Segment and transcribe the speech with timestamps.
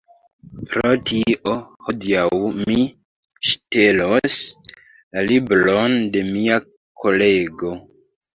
[0.69, 1.51] Pro tio,
[1.89, 2.23] hodiaŭ
[2.69, 2.77] mi
[3.51, 4.39] ŝtelos
[4.79, 6.59] la libron de mia
[7.05, 7.77] kolego